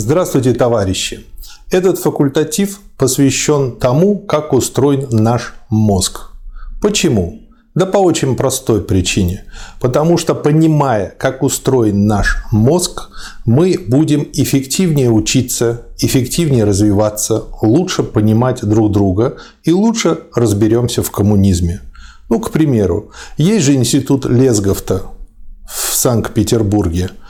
[0.00, 1.26] Здравствуйте, товарищи!
[1.72, 6.30] Этот факультатив посвящен тому, как устроен наш мозг.
[6.80, 7.40] Почему?
[7.74, 9.42] Да по очень простой причине.
[9.80, 13.08] Потому что понимая, как устроен наш мозг,
[13.44, 21.80] мы будем эффективнее учиться, эффективнее развиваться, лучше понимать друг друга и лучше разберемся в коммунизме.
[22.30, 25.02] Ну, к примеру, есть же институт Лесговта
[25.66, 27.10] в Санкт-Петербурге–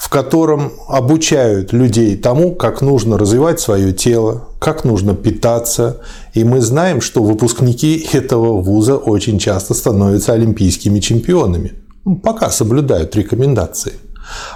[0.00, 5.98] в котором обучают людей тому, как нужно развивать свое тело, как нужно питаться.
[6.32, 11.74] И мы знаем, что выпускники этого вуза очень часто становятся олимпийскими чемпионами.
[12.06, 13.92] Ну, пока соблюдают рекомендации.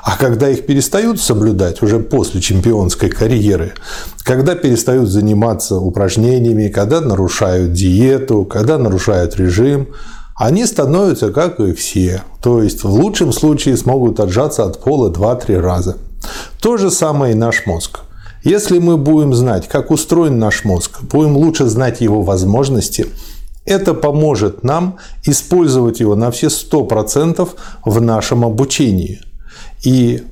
[0.02, 3.74] А когда их перестают соблюдать уже после чемпионской карьеры,
[4.23, 9.88] когда перестают заниматься упражнениями, когда нарушают диету, когда нарушают режим,
[10.34, 12.23] они становятся как и все.
[12.43, 15.97] То есть в лучшем случае смогут отжаться от пола 2-3 раза.
[16.60, 18.01] То же самое и наш мозг.
[18.43, 23.07] Если мы будем знать, как устроен наш мозг, будем лучше знать его возможности,
[23.65, 27.48] это поможет нам использовать его на все 100%
[27.85, 29.21] в нашем обучении.
[29.82, 30.23] И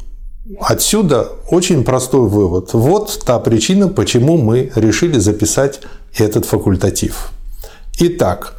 [0.61, 2.75] отсюда очень простой вывод.
[2.75, 5.81] Вот та причина, почему мы решили записать
[6.14, 7.31] этот факультатив.
[7.98, 8.55] Итак,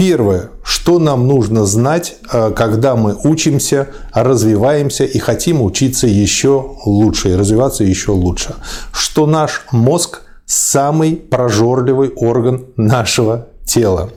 [0.00, 7.28] Первое, что нам нужно знать, э, когда мы учимся, развиваемся и хотим учиться еще лучше
[7.28, 8.54] и развиваться еще лучше,
[8.92, 14.08] что наш мозг самый прожорливый орган нашего тела.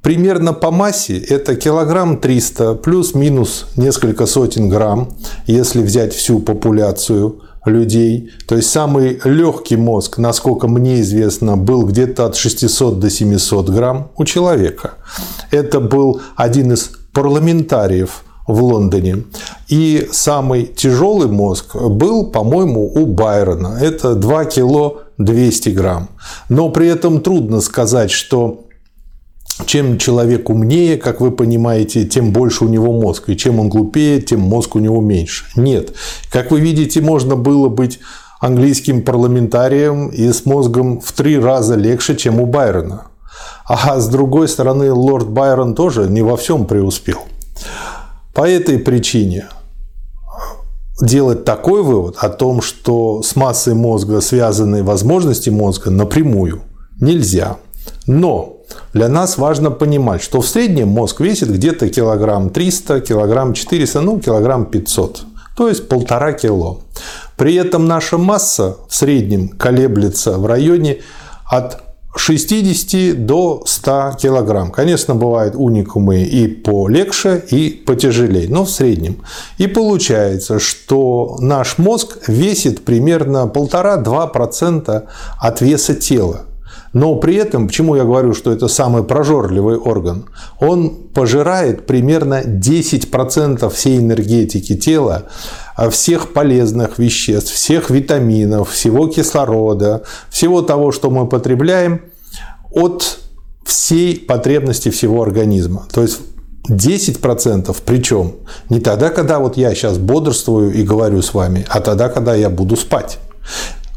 [0.00, 5.08] Примерно по массе это килограмм 300 плюс-минус несколько сотен грамм,
[5.48, 8.30] если взять всю популяцию людей.
[8.46, 14.10] То есть самый легкий мозг, насколько мне известно, был где-то от 600 до 700 грамм
[14.16, 14.94] у человека.
[15.50, 19.24] Это был один из парламентариев в Лондоне.
[19.68, 23.78] И самый тяжелый мозг был, по-моему, у Байрона.
[23.80, 26.08] Это 2 кило 200 грамм.
[26.48, 28.63] Но при этом трудно сказать, что
[29.66, 33.28] чем человек умнее, как вы понимаете, тем больше у него мозг.
[33.28, 35.44] И чем он глупее, тем мозг у него меньше.
[35.56, 35.94] Нет.
[36.30, 38.00] Как вы видите, можно было быть
[38.40, 43.06] английским парламентарием и с мозгом в три раза легче, чем у Байрона.
[43.66, 47.20] А с другой стороны, лорд Байрон тоже не во всем преуспел.
[48.34, 49.46] По этой причине
[51.00, 56.62] делать такой вывод о том, что с массой мозга связаны возможности мозга напрямую
[57.00, 57.56] нельзя.
[58.06, 58.53] Но
[58.92, 64.20] для нас важно понимать, что в среднем мозг весит где-то килограмм 300, килограмм 400, ну,
[64.20, 65.24] килограмм 500.
[65.56, 66.80] То есть полтора кило.
[67.36, 70.98] При этом наша масса в среднем колеблется в районе
[71.46, 71.80] от
[72.16, 74.70] 60 до 100 килограмм.
[74.70, 79.22] Конечно, бывают уникумы и полегче, и потяжелее, но в среднем.
[79.58, 85.02] И получается, что наш мозг весит примерно 1,5-2%
[85.40, 86.42] от веса тела.
[86.94, 90.26] Но при этом, почему я говорю, что это самый прожорливый орган,
[90.60, 95.24] он пожирает примерно 10% всей энергетики тела,
[95.76, 102.00] а всех полезных веществ, всех витаминов, всего кислорода, всего того, что мы потребляем
[102.70, 103.18] от
[103.66, 105.86] всей потребности всего организма.
[105.92, 106.20] То есть
[106.68, 108.36] 10% причем
[108.70, 112.50] не тогда, когда вот я сейчас бодрствую и говорю с вами, а тогда, когда я
[112.50, 113.18] буду спать.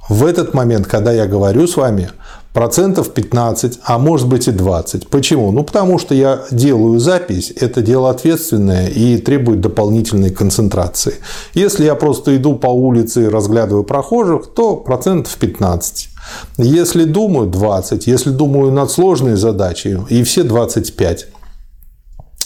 [0.09, 2.09] В этот момент, когда я говорю с вами,
[2.53, 5.08] процентов 15, а может быть и 20.
[5.09, 5.52] Почему?
[5.52, 11.16] Ну, потому что я делаю запись, это дело ответственное и требует дополнительной концентрации.
[11.53, 16.09] Если я просто иду по улице и разглядываю прохожих, то процентов 15.
[16.58, 21.28] Если думаю 20, если думаю над сложной задачей, и все 25.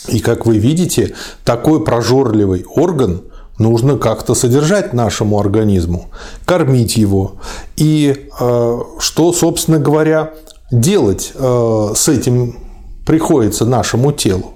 [0.09, 1.13] И как вы видите,
[1.43, 3.21] такой прожорливый орган
[3.61, 6.09] нужно как-то содержать нашему организму,
[6.45, 7.33] кормить его.
[7.77, 10.33] И э, что, собственно говоря,
[10.71, 12.57] делать э, с этим
[13.05, 14.55] приходится нашему телу?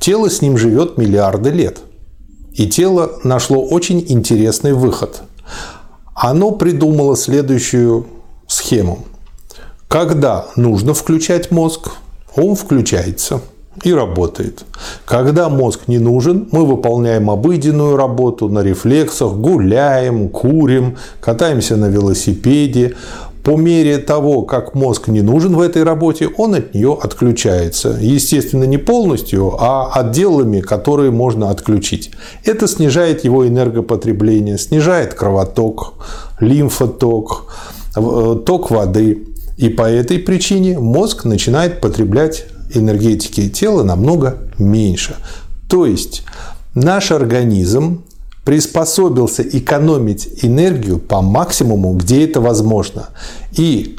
[0.00, 1.78] Тело с ним живет миллиарды лет.
[2.54, 5.22] И тело нашло очень интересный выход.
[6.14, 8.06] Оно придумало следующую
[8.46, 9.04] схему.
[9.88, 11.90] Когда нужно включать мозг,
[12.36, 13.40] он включается–
[13.84, 14.64] и работает.
[15.04, 22.94] Когда мозг не нужен, мы выполняем обыденную работу на рефлексах, гуляем, курим, катаемся на велосипеде.
[23.42, 27.96] По мере того, как мозг не нужен в этой работе, он от нее отключается.
[28.00, 32.10] Естественно, не полностью, а отделами, которые можно отключить.
[32.44, 35.94] Это снижает его энергопотребление, снижает кровоток,
[36.40, 37.44] лимфоток,
[37.96, 39.28] э, ток воды.
[39.56, 42.46] И по этой причине мозг начинает потреблять
[42.76, 45.16] энергетики тела намного меньше.
[45.68, 46.22] То есть
[46.74, 48.04] наш организм
[48.44, 53.08] приспособился экономить энергию по максимуму, где это возможно.
[53.52, 53.98] И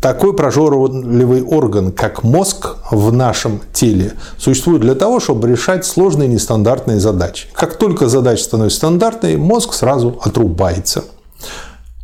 [0.00, 7.00] такой прожорливый орган, как мозг в нашем теле, существует для того, чтобы решать сложные нестандартные
[7.00, 7.48] задачи.
[7.52, 11.04] Как только задача становится стандартной, мозг сразу отрубается.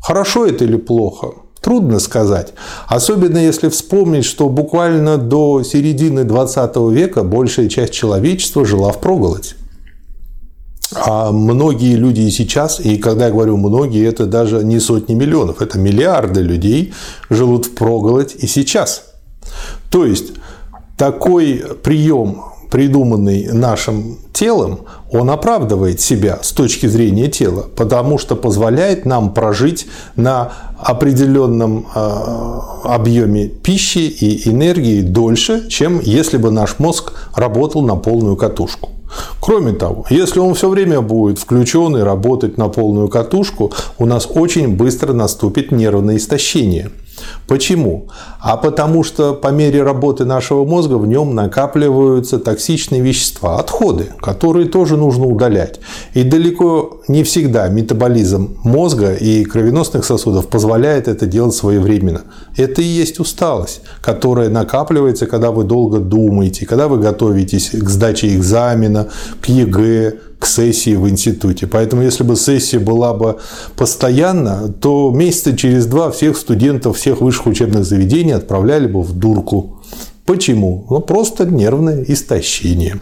[0.03, 1.29] Хорошо это или плохо?
[1.65, 2.53] Трудно сказать.
[2.89, 9.55] Особенно если вспомнить, что буквально до середины 20 века большая часть человечества жила в проголодь.
[10.95, 15.63] А многие люди и сейчас, и когда я говорю многие, это даже не сотни миллионов,
[15.63, 16.93] это миллиарды людей
[17.31, 19.15] живут в проголодь и сейчас.
[19.91, 20.33] То есть
[20.99, 24.81] такой прием, придуманный нашим телом,
[25.13, 32.81] он оправдывает себя с точки зрения тела, потому что позволяет нам прожить на определенном а,
[32.85, 38.91] объеме пищи и энергии дольше, чем если бы наш мозг работал на полную катушку.
[39.41, 44.27] Кроме того, если он все время будет включен и работать на полную катушку, у нас
[44.29, 46.91] очень быстро наступит нервное истощение–
[47.47, 48.09] Почему?
[48.41, 54.69] А потому что по мере работы нашего мозга в нем накапливаются токсичные вещества, отходы, которые
[54.69, 55.81] тоже нужно удалять.
[56.15, 62.23] И далеко не всегда метаболизм мозга и кровеносных сосудов позволяет это делать своевременно.
[62.57, 68.35] Это и есть усталость, которая накапливается, когда вы долго думаете, когда вы готовитесь к сдаче
[68.35, 69.09] экзамена,
[69.41, 71.67] к ЕГЭ, к сессии в институте.
[71.67, 73.39] Поэтому, если бы сессия была бы
[73.77, 79.81] постоянно, то месяца через два всех студентов всех высших учебных заведений отправляли бы в дурку.
[80.27, 80.87] Почему?
[80.91, 83.01] Ну, просто нервное истощение.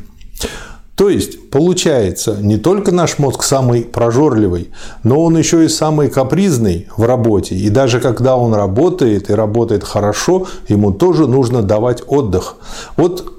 [0.94, 4.70] То есть, получается, не только наш мозг самый прожорливый,
[5.02, 7.56] но он еще и самый капризный в работе.
[7.56, 12.54] И даже когда он работает и работает хорошо, ему тоже нужно давать отдых.
[12.96, 13.32] Вот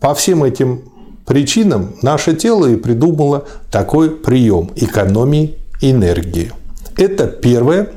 [0.00, 0.84] по всем этим
[1.24, 6.52] причинам наше тело и придумало такой прием экономии энергии.
[6.96, 7.90] Это первое,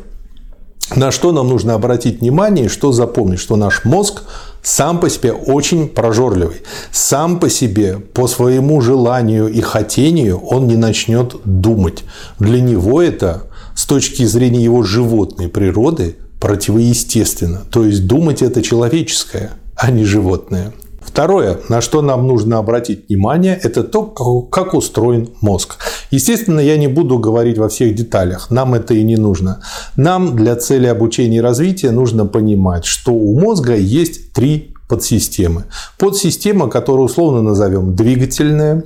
[0.96, 4.24] на что нам нужно обратить внимание и что запомнить, что наш мозг
[4.62, 6.62] сам по себе очень прожорливый.
[6.92, 12.04] Сам по себе, по своему желанию и хотению, он не начнет думать.
[12.40, 13.44] Для него это,
[13.76, 17.62] с точки зрения его животной природы, противоестественно.
[17.72, 20.74] То есть думать это человеческое, а не животное.
[21.16, 25.78] Второе, на что нам нужно обратить внимание, это то, как устроен мозг.
[26.12, 29.62] Естественно, я не буду говорить во всех деталях, нам это и не нужно.
[29.96, 35.64] Нам для цели обучения и развития нужно понимать, что у мозга есть три подсистемы.
[35.98, 38.84] Подсистема, которую условно назовем двигательная,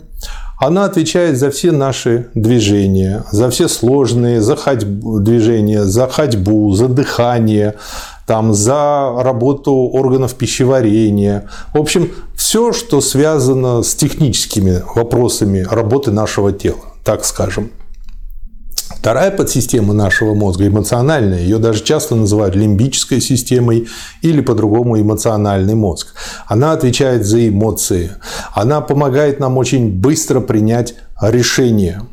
[0.60, 6.90] она отвечает за все наши движения, за все сложные за ходьбу, движения, за ходьбу, за
[6.90, 7.76] дыхание,
[8.30, 11.50] там, за работу органов пищеварения.
[11.74, 17.72] В общем, все, что связано с техническими вопросами работы нашего тела, так скажем.
[18.96, 23.88] Вторая подсистема нашего мозга эмоциональная, ее даже часто называют лимбической системой
[24.22, 26.14] или по-другому эмоциональный мозг.
[26.46, 28.12] Она отвечает за эмоции,
[28.54, 32.04] она помогает нам очень быстро принять решения.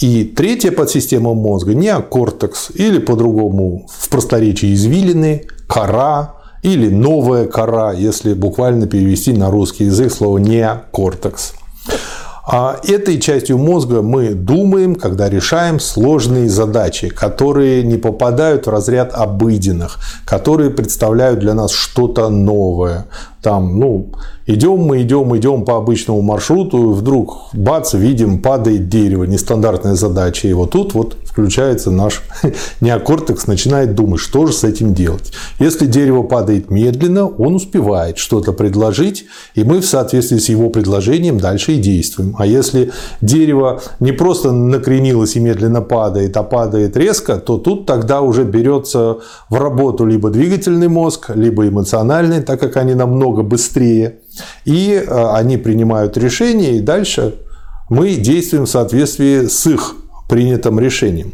[0.00, 8.34] И третья подсистема мозга– неокортекс или по-другому в просторечии извилины, кора или новая кора, если
[8.34, 11.54] буквально перевести на русский язык слово неокортекс.
[12.44, 19.12] А этой частью мозга мы думаем, когда решаем сложные задачи, которые не попадают в разряд
[19.14, 23.06] обыденных, которые представляют для нас что-то новое.
[23.42, 24.10] Там, ну,
[24.46, 30.46] идем мы, идем, идем по обычному маршруту, и вдруг, бац, видим, падает дерево, нестандартная задача.
[30.48, 32.22] И вот тут вот включается наш
[32.80, 35.32] неокортекс, начинает думать, что же с этим делать.
[35.58, 41.38] Если дерево падает медленно, он успевает что-то предложить, и мы в соответствии с его предложением
[41.38, 42.34] дальше и действуем.
[42.38, 42.90] А если
[43.22, 49.18] дерево не просто накренилось и медленно падает, а падает резко, то тут тогда уже берется
[49.48, 54.16] в работу либо двигательный мозг, либо эмоциональный, так как они намного быстрее.
[54.64, 57.36] И э, они принимают решения, и дальше
[57.88, 59.96] мы действуем в соответствии с их
[60.28, 61.32] принятым решением.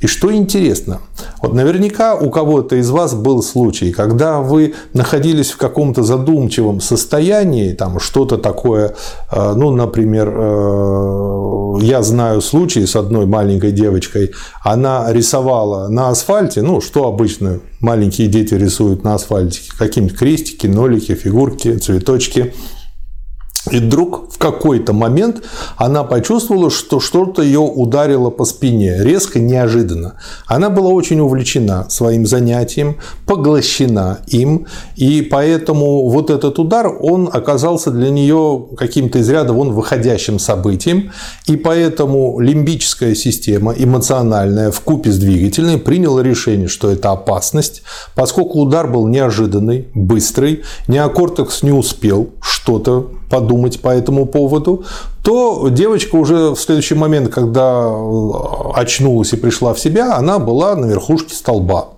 [0.00, 1.00] И что интересно,
[1.40, 7.72] вот наверняка у кого-то из вас был случай, когда вы находились в каком-то задумчивом состоянии,
[7.72, 8.94] там что-то такое,
[9.32, 16.62] э, ну, например, э, я знаю случай с одной маленькой девочкой, она рисовала на асфальте,
[16.62, 22.54] ну, что обычно маленькие дети рисуют на асфальте, какие-нибудь крестики, нолики, фигурки, цветочки–
[23.72, 25.42] И вдруг в какой-то момент
[25.78, 30.20] она почувствовала, что что-то ее ударило по спине, резко, неожиданно.
[30.46, 37.90] Она была очень увлечена своим занятием, поглощена им, и поэтому вот этот удар, он оказался
[37.90, 41.12] для нее каким-то из ряда вон выходящим событием,
[41.46, 47.82] и поэтому лимбическая система, эмоциональная, в купе с двигательной, приняла решение, что это опасность,
[48.14, 54.84] поскольку удар был неожиданный, быстрый, неокортекс не успел что-то подумать по этому поводу,
[55.22, 57.90] то девочка уже в следующий момент, когда
[58.74, 61.88] очнулась и пришла в себя, она была на верхушке столба.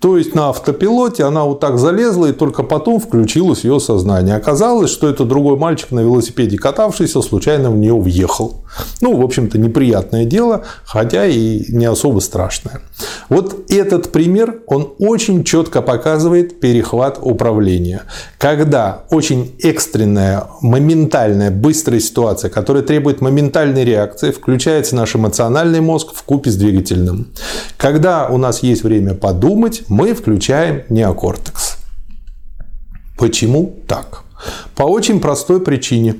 [0.00, 4.36] То есть на автопилоте она вот так залезла, и только потом включилось ее сознание.
[4.36, 8.56] Оказалось, что это другой мальчик на велосипеде катавшийся случайно в нее въехал.
[9.00, 12.80] Ну, в общем-то, неприятное дело, хотя и не особо страшное.
[13.28, 18.02] Вот этот пример, он очень четко показывает перехват управления.
[18.38, 26.22] Когда очень экстренная, моментальная, быстрая ситуация, которая требует моментальной реакции, включается наш эмоциональный мозг в
[26.22, 27.28] купе с двигательным.
[27.76, 31.78] Когда у нас есть время подумать, мы включаем неокортекс.
[33.18, 34.22] Почему так?
[34.74, 36.16] По очень простой причине.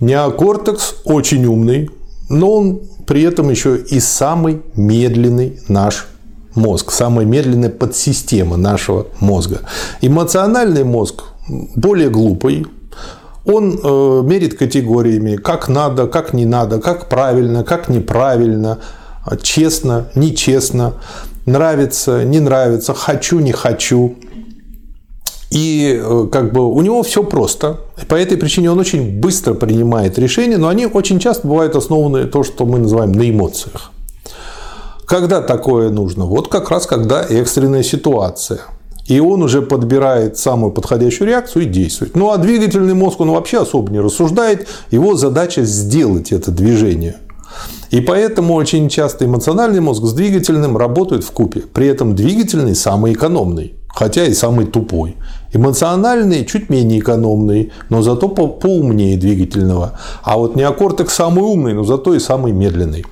[0.00, 1.90] Неокортекс очень умный,
[2.28, 6.06] но он при этом еще и самый медленный наш
[6.54, 9.60] мозг, самая медленная подсистема нашего мозга.
[10.00, 12.66] Эмоциональный мозг более глупый,
[13.44, 18.78] он э, мерит категориями, как надо, как не надо, как правильно, как неправильно,
[19.42, 20.94] честно, нечестно,
[21.46, 24.16] нравится, не нравится, хочу, не хочу.
[25.50, 27.80] И э, как бы у него все просто.
[28.06, 32.44] По этой причине он очень быстро принимает решения, но они очень часто бывают основаны то,
[32.44, 33.90] что мы называем на эмоциях.
[35.06, 36.26] Когда такое нужно?
[36.26, 38.60] Вот как раз когда экстренная ситуация.
[39.06, 42.14] И он уже подбирает самую подходящую реакцию и действует.
[42.14, 44.68] Ну а двигательный мозг, он вообще особо не рассуждает.
[44.90, 47.16] Его задача сделать это движение.
[47.90, 51.60] И поэтому очень часто эмоциональный мозг с двигательным работают в купе.
[51.60, 55.16] При этом двигательный самый экономный, хотя и самый тупой.
[55.52, 59.98] Эмоциональный чуть менее экономный, но зато поумнее двигательного.
[60.22, 63.04] А вот неокортекс самый умный, но зато и самый медленный.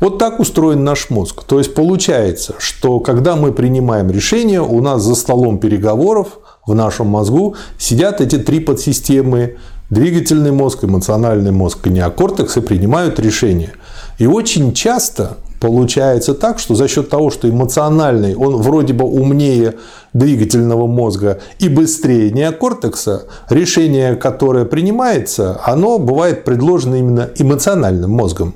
[0.00, 1.44] Вот так устроен наш мозг.
[1.44, 7.06] То есть получается, что когда мы принимаем решение, у нас за столом переговоров в нашем
[7.06, 9.56] мозгу сидят эти три подсистемы
[9.88, 13.72] двигательный мозг, эмоциональный мозг и неокортекс и принимают решения.
[14.18, 19.76] И очень часто получается так, что за счет того, что эмоциональный, он вроде бы умнее
[20.12, 28.54] двигательного мозга и быстрее неокортекса, решение, которое принимается, оно бывает предложено именно эмоциональным мозгом.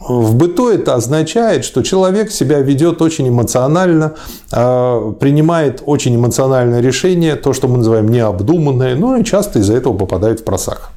[0.00, 4.14] В быту это означает, что человек себя ведет очень эмоционально,
[4.50, 9.96] а, принимает очень эмоциональное решение, то, что мы называем необдуманное, ну и часто из-за этого
[9.96, 10.90] попадает в просак.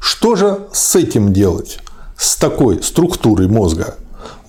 [0.00, 1.78] Что же с этим делать?
[2.20, 3.94] С такой структурой мозга?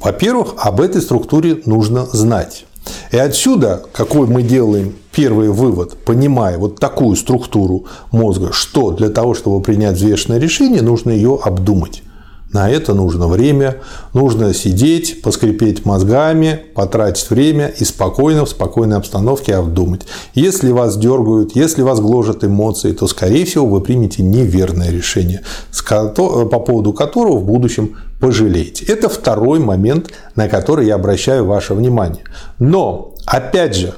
[0.02, 2.66] Во-первых, об этой структуре нужно знать.
[3.14, 9.36] И отсюда, какой мы делаем первый вывод, понимая вот такую структуру мозга, что для того,
[9.36, 12.04] чтобы принять взвешенное решение, нужно ее обдумать.
[12.54, 13.78] На это нужно время,
[14.14, 20.02] нужно сидеть, поскрипеть мозгами, потратить время и спокойно, в спокойной обстановке обдумать.
[20.34, 25.42] Если вас дергают, если вас гложат эмоции, то, скорее всего, вы примете неверное решение,
[25.88, 28.86] по поводу которого в будущем пожалеете.
[28.86, 32.24] Это второй момент, на который я обращаю ваше внимание.
[32.60, 33.94] Но, опять же,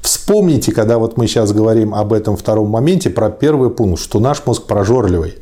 [0.00, 4.46] вспомните, когда вот мы сейчас говорим об этом втором моменте, про первый пункт, что наш
[4.46, 5.34] мозг прожорливый.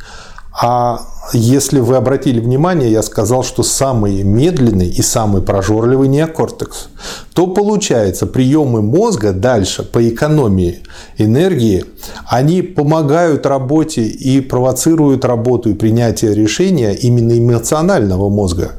[0.61, 1.00] А
[1.32, 6.88] если вы обратили внимание, я сказал, что самый медленный и самый прожорливый неокортекс,
[7.32, 10.80] то получается приемы мозга дальше по экономии
[11.18, 11.84] энергии,
[12.26, 18.73] они помогают работе и провоцируют работу и принятие решения именно эмоционального мозга,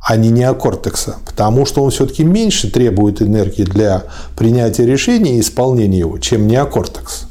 [0.00, 5.98] а не неокортекса, потому что он все-таки меньше требует энергии для принятия решения и исполнения
[5.98, 7.25] его, чем неокортекс.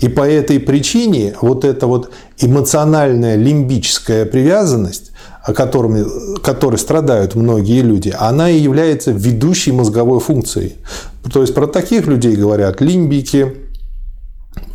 [0.00, 5.12] И по этой причине вот эта вот эмоциональная лимбическая привязанность,
[5.42, 6.04] о котором,
[6.42, 10.76] которой страдают многие люди, она и является ведущей мозговой функцией.
[11.32, 13.54] То есть про таких людей говорят лимбики,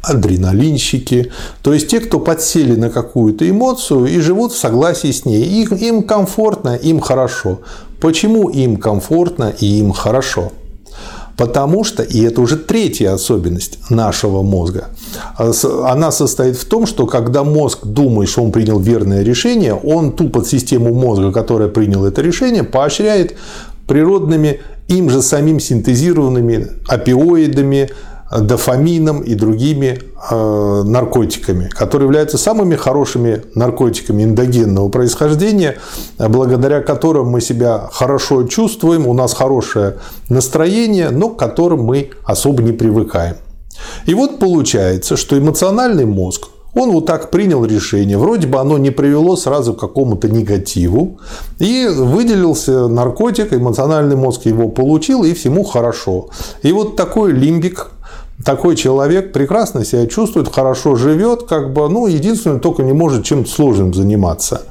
[0.02, 5.44] адреналинщики, то есть те, кто подсели на какую-то эмоцию и живут в согласии с ней.
[5.44, 7.62] Им, им комфортно, им хорошо.
[8.00, 10.52] Почему им комфортно и им хорошо?
[11.40, 14.90] Потому что, и это уже третья особенность нашего мозга,
[15.86, 20.28] она состоит в том, что когда мозг думает, что он принял верное решение, он ту
[20.28, 23.38] подсистему мозга, которая приняла это решение, поощряет
[23.88, 27.90] природными им же самим синтезированными опиоидами,
[28.32, 35.78] дофамином и другими э, наркотиками, которые являются самыми хорошими наркотиками эндогенного происхождения,
[36.18, 39.98] благодаря которым мы себя хорошо чувствуем, у нас хорошее
[40.30, 43.36] настроение, но к которым мы особо не привыкаем.
[44.06, 48.18] И вот получается, что эмоциональный мозг он вот так принял решение.
[48.18, 51.20] Вроде бы оно не привело сразу к какому-то негативу.
[51.58, 56.30] И выделился наркотик, эмоциональный мозг его получил, и всему хорошо.
[56.62, 57.92] И вот такой лимбик
[58.44, 63.50] такой человек прекрасно себя чувствует, хорошо живет, как бы, ну, единственное, только не может чем-то
[63.50, 64.64] сложным заниматься.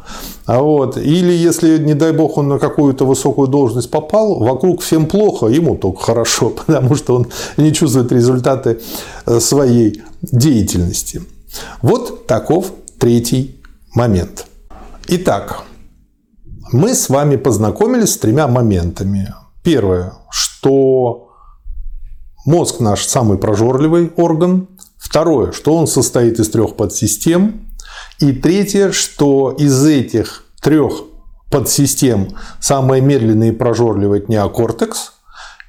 [0.47, 0.97] А вот.
[0.97, 5.77] Или если, не дай бог, он на какую-то высокую должность попал, вокруг всем плохо, ему
[5.77, 8.81] только хорошо, потому что он не чувствует результаты
[9.27, 11.23] э, своей деятельности.
[11.83, 13.61] Вот таков третий
[13.95, 14.47] момент.
[15.09, 15.63] Итак,
[16.73, 19.35] мы с вами познакомились с тремя моментами.
[19.63, 21.28] Первое, что
[22.49, 24.69] мозг наш самый прожорливый орган.
[24.97, 27.69] Второе, что он состоит из трех подсистем.
[28.21, 31.03] И третье, что из этих трех
[31.51, 35.13] подсистем самая медленная и прожорливая– это неокортекс–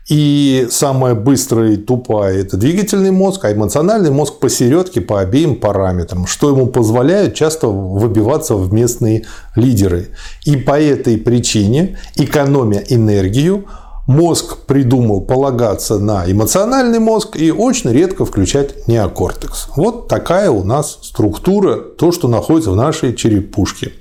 [0.09, 6.25] и самая быстрая и тупая– это двигательный мозг, а эмоциональный мозг посередке по обеим параметрам,
[6.25, 10.07] что ему позволяет часто выбиваться в местные лидеры.
[10.45, 13.65] И по этой причине, экономя энергию,
[14.09, 19.67] мозг придумал полагаться на эмоциональный мозг и очень редко включать неокортекс.
[19.75, 23.93] Вот такая у нас структура, то, что находится в нашей черепушке.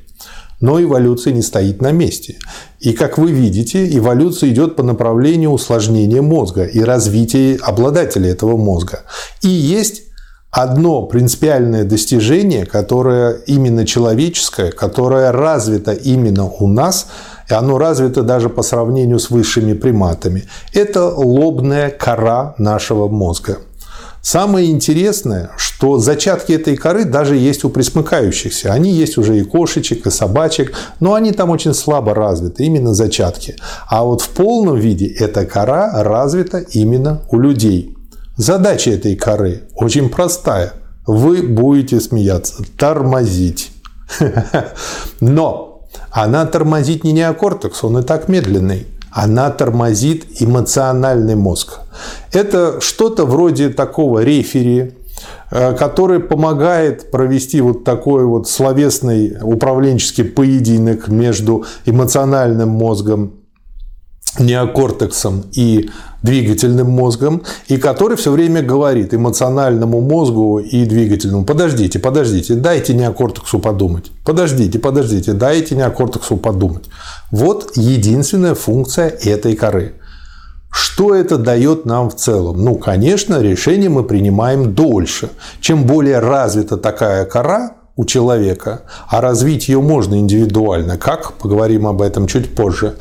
[0.60, 2.36] Но эволюция не стоит на месте.
[2.80, 9.02] И, как вы видите, эволюция идет по направлению усложнения мозга и развития обладателя этого мозга.
[9.42, 10.04] И есть
[10.50, 17.08] одно принципиальное достижение, которое именно человеческое, которое развито именно у нас,
[17.48, 20.44] и оно развито даже по сравнению с высшими приматами.
[20.72, 23.58] Это лобная кора нашего мозга.
[24.20, 28.72] Самое интересное, что зачатки этой коры даже есть у присмыкающихся.
[28.72, 33.56] Они есть уже и кошечек, и собачек, но они там очень слабо развиты, именно зачатки.
[33.88, 37.96] А вот в полном виде эта кора развита именно у людей.
[38.36, 40.74] Задача этой коры очень простая.
[41.06, 43.70] Вы будете смеяться, тормозить.
[45.20, 45.67] Но
[46.10, 51.80] она тормозит не неокортекс, он и так медленный она тормозит эмоциональный мозг.
[52.32, 54.92] Это что-то вроде такого рефери,
[55.50, 63.32] э, который помогает провести вот такой вот словесный управленческий поединок между эмоциональным мозгом
[64.38, 65.90] неокортексом и
[66.22, 73.58] двигательным мозгом, и который все время говорит эмоциональному мозгу и двигательному, подождите, подождите, дайте неокортексу
[73.58, 76.84] подумать, подождите, подождите, дайте неокортексу подумать.
[77.30, 79.94] Вот единственная функция этой коры.
[80.70, 82.62] Что это дает нам в целом?
[82.62, 85.30] Ну, конечно, решение мы принимаем дольше.
[85.60, 92.00] Чем более развита такая кора, у человека, а развить ее можно индивидуально, как, поговорим об
[92.00, 92.96] этом чуть позже,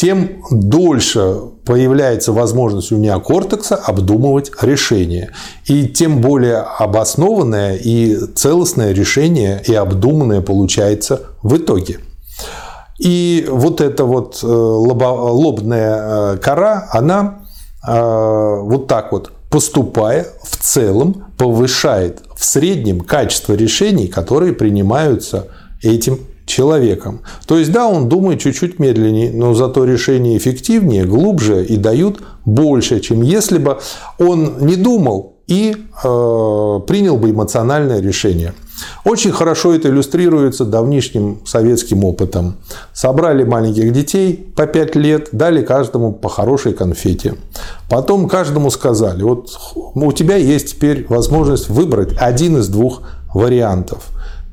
[0.00, 1.36] тем дольше
[1.66, 5.32] появляется возможность у неокортекса обдумывать решение.
[5.66, 11.98] И тем более обоснованное и целостное решение и обдуманное получается в итоге.
[12.98, 17.40] И вот эта вот э, лобная э, кора, она
[17.86, 25.48] э, вот так вот поступая, в целом повышает в среднем качество решений, которые принимаются
[25.82, 27.20] этим человеком.
[27.46, 33.00] То есть, да, он думает чуть-чуть медленнее, но зато решения эффективнее, глубже и дают больше,
[33.00, 33.78] чем если бы
[34.18, 38.54] он не думал и э, принял бы эмоциональное решение.
[39.04, 42.56] Очень хорошо это иллюстрируется давнишним советским опытом.
[42.92, 47.34] Собрали маленьких детей по 5 лет, дали каждому по хорошей конфете.
[47.88, 53.02] Потом каждому сказали, вот у тебя есть теперь возможность выбрать один из двух
[53.34, 54.10] вариантов.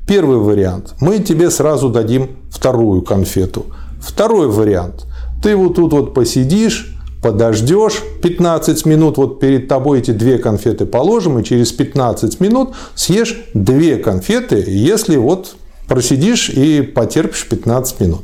[0.08, 0.94] Первый вариант.
[1.00, 3.66] Мы тебе сразу дадим вторую конфету.
[4.00, 5.04] Второй вариант.
[5.42, 11.38] Ты вот тут вот посидишь, подождешь 15 минут, вот перед тобой эти две конфеты положим,
[11.38, 18.22] и через 15 минут съешь две конфеты, если вот просидишь и потерпишь 15 минут.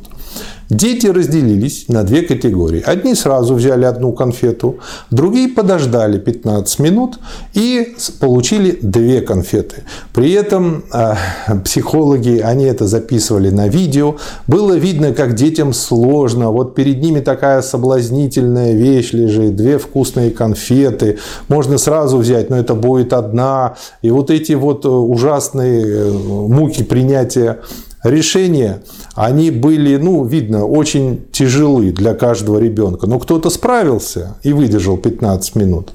[0.69, 2.81] Дети разделились на две категории.
[2.85, 4.79] Одни сразу взяли одну конфету,
[5.11, 7.19] другие подождали 15 минут
[7.53, 9.83] и получили две конфеты.
[10.13, 11.17] При этом а,
[11.63, 14.15] психологи, они это записывали на видео.
[14.47, 16.49] Было видно, как детям сложно.
[16.49, 21.19] Вот перед ними такая соблазнительная вещь лежит, две вкусные конфеты.
[21.47, 23.75] Можно сразу взять, но это будет одна.
[24.01, 27.59] И вот эти вот э, ужасные э, муки принятия
[28.05, 28.83] решения,
[29.15, 33.07] они были, ну, видно, очень тяжелы для каждого ребенка.
[33.07, 35.91] Но кто-то справился и выдержал 15 минут,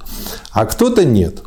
[0.51, 1.39] а кто-то нет.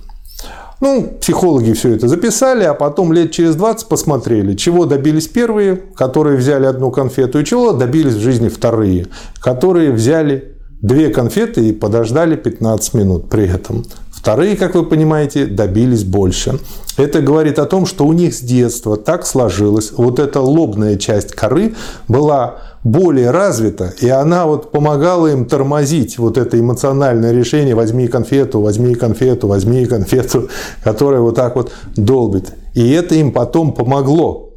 [0.80, 6.36] Ну, психологи все это записали, а потом лет через 20 посмотрели, чего добились первые, которые
[6.36, 9.06] взяли одну конфету, и чего добились в жизни вторые,
[9.40, 13.84] которые взяли две конфеты и подождали 15 минут при этом.
[14.24, 16.58] Вторые, как вы понимаете, добились больше.
[16.96, 19.92] Это говорит о том, что у них с детства так сложилось.
[19.94, 21.74] Вот эта лобная часть коры
[22.08, 28.62] была более развита, и она вот помогала им тормозить вот это эмоциональное решение «возьми конфету,
[28.62, 30.48] возьми конфету, возьми конфету»,
[30.82, 32.54] которое вот так вот долбит.
[32.72, 34.53] И это им потом помогло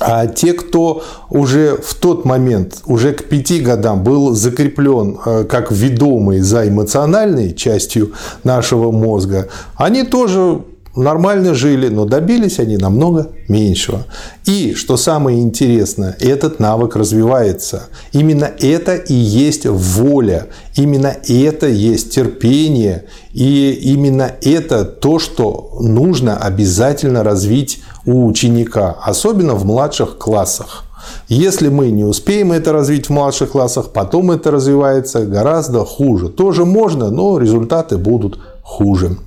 [0.00, 5.72] а те, кто уже в тот момент, уже к пяти годам был закреплен э, как
[5.72, 8.12] ведомый за эмоциональной частью
[8.44, 10.62] нашего мозга, они тоже
[10.98, 14.06] нормально жили, но добились они намного меньшего.
[14.44, 17.88] И, что самое интересное, этот навык развивается.
[18.12, 26.36] Именно это и есть воля, именно это есть терпение, и именно это то, что нужно
[26.36, 30.84] обязательно развить у ученика, особенно в младших классах.
[31.28, 36.30] Если мы не успеем это развить в младших классах, потом это развивается гораздо хуже.
[36.30, 39.18] Тоже можно, но результаты будут хуже.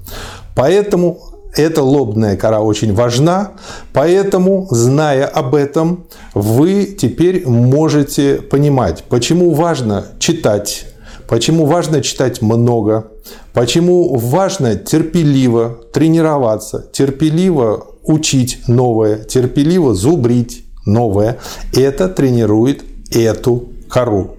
[0.56, 1.20] Поэтому
[1.56, 3.52] эта лобная кора очень важна,
[3.94, 10.88] поэтому, зная об этом, вы теперь можете понимать, почему важно читать,
[11.28, 13.12] почему важно читать много,
[13.54, 21.40] почему важно терпеливо тренироваться, терпеливо учить новое, терпеливо зубрить новое.
[21.74, 24.38] Это тренирует эту кору.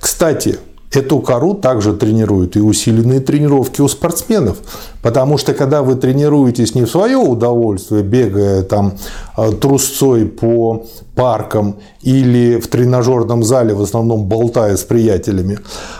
[0.00, 0.58] Кстати,
[0.94, 4.58] Эту кору также тренируют и усиленные тренировки у спортсменов.
[5.02, 8.94] Потому что когда вы тренируетесь не в свое удовольствие, бегая там
[9.36, 15.58] э, трусцой по паркам или в тренажерном зале, в основном болтая с приятелями,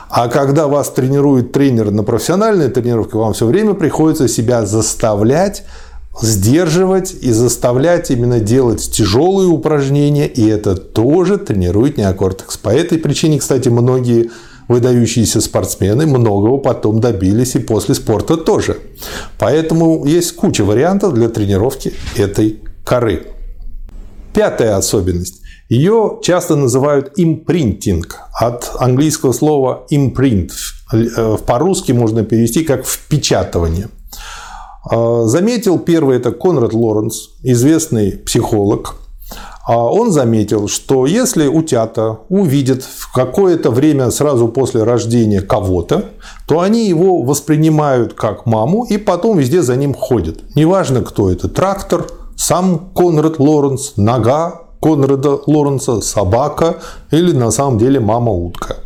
[0.08, 5.64] а когда вас тренирует тренер на профессиональной тренировке, вам все время приходится себя заставлять
[6.22, 12.56] сдерживать и заставлять именно делать тяжелые упражнения, и это тоже тренирует неокортекс.
[12.56, 14.30] По этой причине, кстати, многие
[14.68, 18.78] выдающиеся спортсмены многого потом добились и после спорта тоже.
[19.38, 23.26] Поэтому есть куча вариантов для тренировки этой коры.
[24.32, 25.40] Пятая особенность.
[25.68, 30.50] Ее часто называют импринтинг от английского слова imprint.
[30.92, 33.88] Э, по-русски можно перевести как впечатывание.
[34.90, 38.96] Э, заметил первый это Конрад Лоренс, известный психолог,
[39.66, 46.10] а он заметил, что если утята увидят в какое-то время сразу после рождения кого-то,
[46.46, 50.54] то они его воспринимают как маму и потом везде за ним ходят.
[50.54, 56.76] Неважно, кто это, трактор, сам Конрад Лоренс, нога Конрада Лоренса, собака
[57.10, 58.76] или на самом деле мама-утка.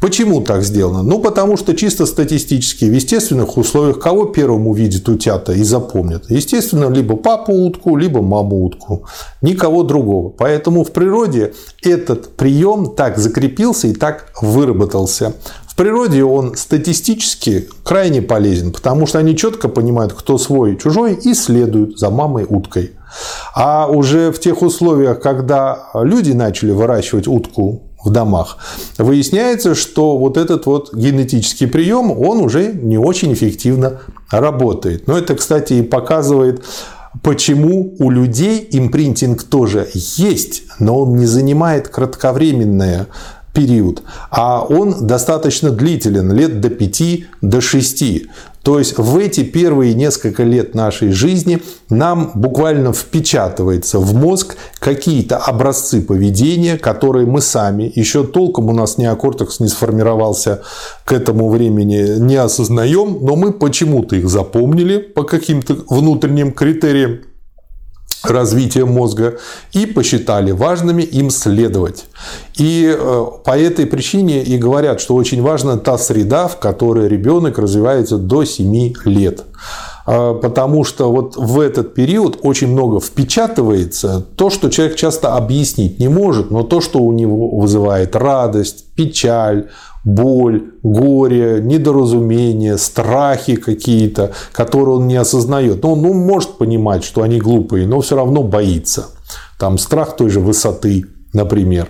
[0.00, 1.02] Почему так сделано?
[1.02, 6.30] Ну, потому что чисто статистически в естественных условиях кого первым увидит утята и запомнит?
[6.30, 9.06] Естественно, либо папу утку, либо маму утку.
[9.42, 10.30] Никого другого.
[10.30, 15.34] Поэтому в природе этот прием так закрепился и так выработался.
[15.66, 21.14] В природе он статистически крайне полезен, потому что они четко понимают, кто свой и чужой,
[21.14, 22.92] и следуют за мамой уткой.
[23.54, 28.58] А уже в тех условиях, когда люди начали выращивать утку в домах,
[28.96, 35.06] выясняется, что вот этот вот генетический прием, он уже не очень эффективно работает.
[35.06, 36.64] Но это, кстати, и показывает,
[37.22, 43.08] почему у людей импринтинг тоже есть, но он не занимает кратковременное
[43.52, 47.02] период, а он достаточно длителен, лет до 5,
[47.42, 48.04] до 6.
[48.62, 55.38] То есть в эти первые несколько лет нашей жизни нам буквально впечатывается в мозг какие-то
[55.38, 60.62] образцы поведения, которые мы сами, еще толком у нас неокортекс не сформировался
[61.04, 67.20] к этому времени, не осознаем, но мы почему-то их запомнили по каким-то внутренним критериям
[68.30, 69.38] развития мозга
[69.72, 72.06] и посчитали важными им следовать.
[72.56, 77.58] И э, по этой причине и говорят, что очень важна та среда, в которой ребенок
[77.58, 79.44] развивается до 7 лет.
[80.10, 85.98] А, потому что вот в этот период очень много впечатывается то, что человек часто объяснить
[85.98, 89.68] не может, но то, что у него вызывает радость, печаль,
[90.04, 95.82] боль, горе, недоразумение, страхи какие-то, которые он не осознает.
[95.82, 99.08] Но он ну, может понимать, что они глупые, но все равно боится.
[99.58, 101.88] Там страх той же высоты, например.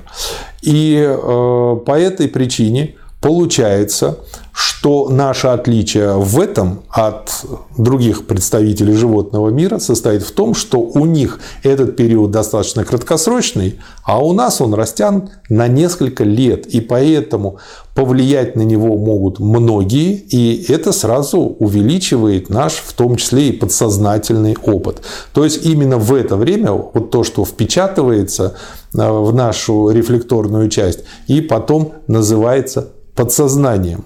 [0.62, 4.18] И э, по этой причине получается,
[4.60, 7.44] что наше отличие в этом от
[7.76, 14.18] других представителей животного мира состоит в том, что у них этот период достаточно краткосрочный, а
[14.18, 16.66] у нас он растян на несколько лет.
[16.66, 17.58] И поэтому
[17.94, 24.56] повлиять на него могут многие, и это сразу увеличивает наш, в том числе и подсознательный
[24.60, 25.02] опыт.
[25.32, 28.56] То есть именно в это время вот то, что впечатывается
[28.92, 34.04] э, в нашу рефлекторную часть, и потом называется подсознанием.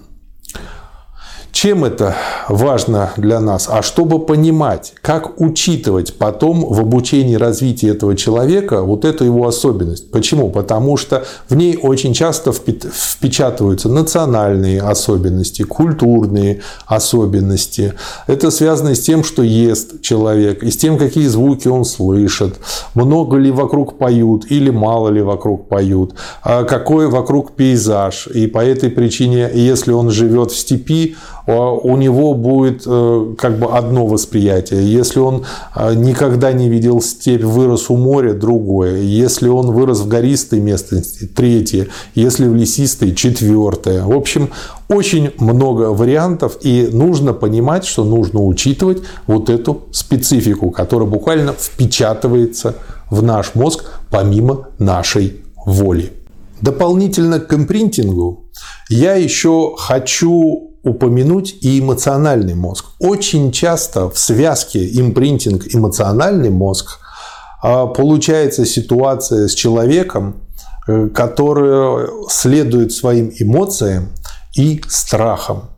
[1.63, 2.13] Чем это
[2.49, 3.69] важно для нас?
[3.71, 10.11] А чтобы понимать, как учитывать потом в обучении развития этого человека вот эту его особенность.
[10.11, 10.49] Почему?
[10.49, 17.93] Потому что в ней очень часто впечатываются национальные особенности, культурные особенности.
[18.27, 22.55] Это связано с тем, что ест человек, и с тем, какие звуки он слышит,
[22.93, 28.27] много ли вокруг поют или мало ли вокруг поют, а какой вокруг пейзаж.
[28.27, 31.15] И по этой причине, если он живет в степи,
[31.51, 34.91] у него будет э, как бы одно восприятие.
[34.91, 35.43] Если он
[35.75, 39.01] э, никогда не видел степь, вырос у моря, другое.
[39.01, 41.87] Если он вырос в гористой местности, третье.
[42.15, 44.03] Если в лесистой, четвертое.
[44.05, 44.49] В общем,
[44.87, 52.75] очень много вариантов, и нужно понимать, что нужно учитывать вот эту специфику, которая буквально впечатывается
[53.09, 56.13] в наш мозг помимо нашей воли.
[56.61, 58.45] Дополнительно к импринтингу
[58.89, 62.85] я еще хочу упомянуть и эмоциональный мозг.
[62.99, 66.99] Очень часто в связке импринтинг-эмоциональный мозг
[67.61, 70.35] а, получается ситуация с человеком,
[70.87, 74.09] э, который следует своим эмоциям
[74.55, 75.69] и страхам.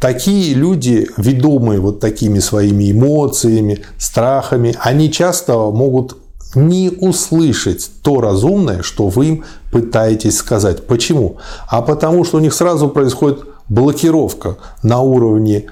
[0.00, 6.16] Такие люди, ведомые вот такими своими эмоциями, страхами, они часто могут
[6.56, 10.86] не услышать то разумное, что вы им пытаетесь сказать.
[10.88, 11.36] Почему?
[11.68, 15.66] А потому что у них сразу происходит блокировка на уровне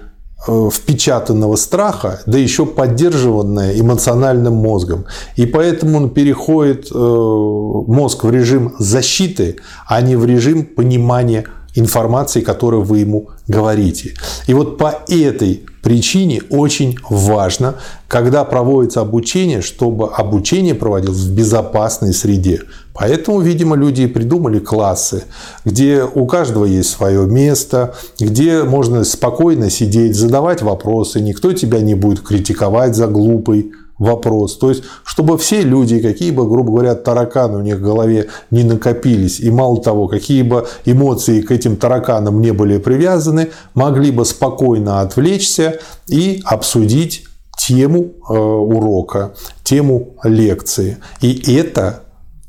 [0.46, 5.06] э, впечатанного страха, да еще поддерживанная эмоциональным мозгом.
[5.36, 12.40] И поэтому он переходит э, мозг в режим защиты, а не в режим понимания информации,
[12.40, 14.14] которую вы ему говорите.
[14.46, 17.76] И вот по этой причине очень важно,
[18.08, 22.62] когда проводится обучение, чтобы обучение проводилось в безопасной среде.
[22.92, 25.24] Поэтому, видимо, люди и придумали классы,
[25.64, 31.94] где у каждого есть свое место, где можно спокойно сидеть, задавать вопросы, никто тебя не
[31.94, 34.56] будет критиковать за глупый вопрос.
[34.56, 38.64] То есть, чтобы все люди, какие бы, грубо говоря, тараканы у них в голове не
[38.64, 44.24] накопились, и мало того, какие бы эмоции к этим тараканам не были привязаны, могли бы
[44.24, 50.96] спокойно отвлечься и обсудить тему э, урока, тему лекции.
[51.20, 52.00] И это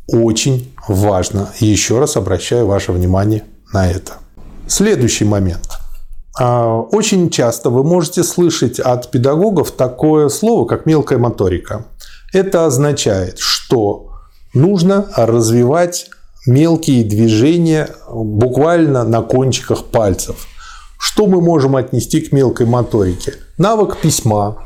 [0.07, 1.49] очень важно.
[1.59, 4.13] Еще раз обращаю ваше внимание на это.
[4.67, 5.67] Следующий момент–
[6.39, 11.85] очень часто вы можете слышать от педагогов такое слово, как мелкая моторика.
[12.33, 14.11] Это означает, что
[14.53, 16.09] нужно развивать
[16.45, 20.47] мелкие движения буквально на кончиках пальцев.
[20.97, 23.33] Что мы можем отнести к мелкой моторике?
[23.57, 24.63] Навык письма,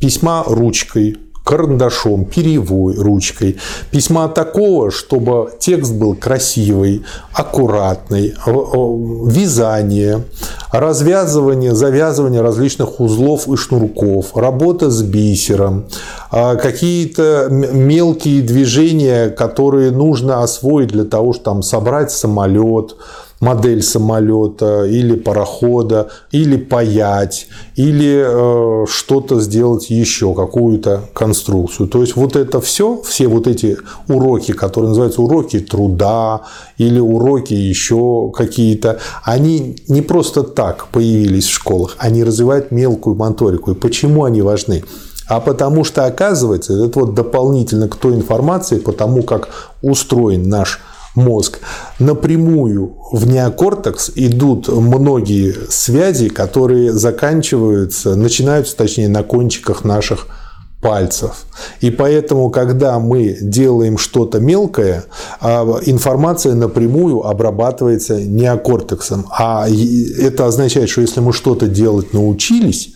[0.00, 3.58] письма ручкой, карандашом, перьевой ручкой.
[3.90, 7.04] Письма такого, чтобы текст был красивый,
[7.34, 10.24] аккуратный, вязание,
[10.72, 15.84] развязывание, завязывание различных узлов и шнурков, работа с бисером,
[16.30, 22.96] а, какие-то мелкие движения, которые нужно освоить для того, чтобы там собрать самолет,
[23.44, 31.88] модель самолета или парохода, или паять, или э, что-то сделать еще, какую-то конструкцию.
[31.88, 33.76] То есть вот это все, все вот эти
[34.08, 36.42] уроки, которые называются уроки труда
[36.78, 43.72] или уроки еще какие-то, они не просто так появились в школах, они развивают мелкую моторику.
[43.72, 44.82] И почему они важны?
[45.26, 49.48] А потому что, оказывается, это вот дополнительно к той информации, по тому, как
[49.82, 50.80] устроен наш
[51.14, 51.60] мозг,
[51.98, 60.26] напрямую в неокортекс идут многие связи, которые заканчиваются, начинаются, точнее, на кончиках наших
[60.84, 61.46] пальцев.
[61.80, 65.06] И поэтому, когда мы делаем что-то мелкое,
[65.40, 69.26] а, информация напрямую обрабатывается неокортексом.
[69.30, 72.92] А это означает, что если мы что-то делать научились,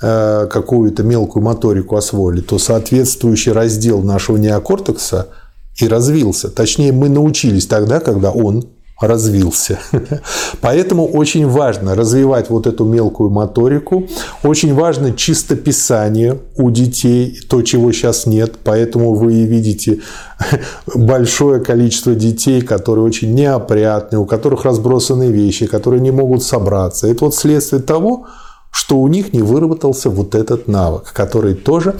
[0.00, 5.28] э, какую-то мелкую моторику освоили, то соответствующий раздел нашего неокортекса
[5.78, 6.48] и развился.
[6.48, 8.66] Точнее, мы научились тогда, когда он
[9.00, 9.78] развился.
[10.60, 14.08] Поэтому очень важно развивать вот эту мелкую моторику.
[14.42, 18.54] Очень важно чистописание у детей, то, чего сейчас нет.
[18.64, 20.00] Поэтому вы видите
[20.94, 27.06] большое количество детей, которые очень неопрятные, у которых разбросаны вещи, которые не могут собраться.
[27.06, 28.26] Это вот следствие того,
[28.70, 31.96] что у них не выработался вот этот навык, который тоже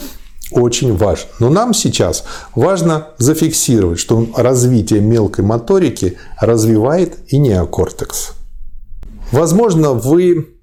[0.51, 1.27] очень важен.
[1.41, 8.33] Но нам сейчас важно зафиксировать, что развитие мелкой моторики развивает и неокортекс.
[9.33, 10.57] Возможно, вы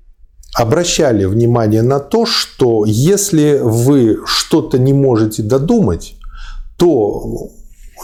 [0.56, 6.15] обращали внимание на то, что если вы что-то не можете додумать,
[6.78, 7.50] то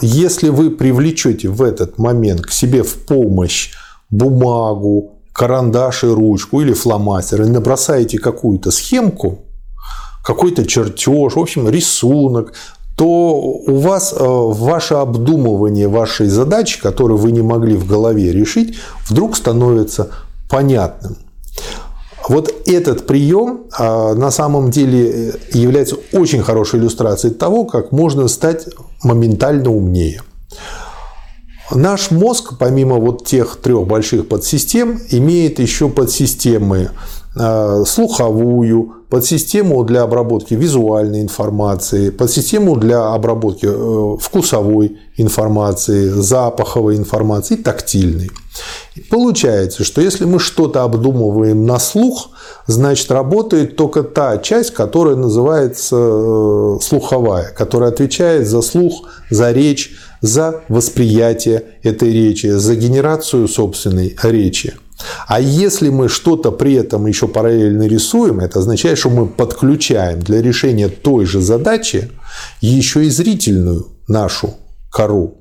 [0.02, 3.72] если вы привлечете в этот момент к себе в помощь
[4.10, 9.38] бумагу, карандаш и ручку или фломастер и набросаете какую-то схемку,
[10.22, 12.52] какой-то чертеж, в общем, рисунок,
[12.96, 18.76] то у вас э, ваше обдумывание вашей задачи, которую вы не могли в голове решить,
[19.08, 20.10] вдруг становится
[20.50, 21.16] понятным.
[22.28, 28.68] Вот этот прием э, на самом деле является очень хорошей иллюстрацией того, как можно стать
[29.02, 30.20] моментально умнее.
[31.72, 40.02] Наш мозг, помимо вот тех трех больших подсистем, имеет еще подсистемы Э, слуховую, подсистему для
[40.02, 48.30] обработки визуальной информации, подсистему для обработки э, вкусовой информации, запаховой информации и тактильной.
[49.10, 52.30] Получается, что если мы что-то обдумываем на слух,
[52.66, 59.96] значит работает только та часть, которая называется э, слуховая, которая отвечает за слух, за речь,
[60.20, 64.74] за восприятие этой речи, за генерацию собственной речи.
[65.26, 70.42] А если мы что-то при этом еще параллельно рисуем, это означает, что мы подключаем для
[70.42, 72.10] решения той же задачи
[72.60, 74.54] еще и зрительную нашу
[74.90, 75.39] кору.